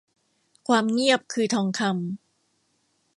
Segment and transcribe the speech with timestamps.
[0.67, 1.97] ความเงียบคือทองคำ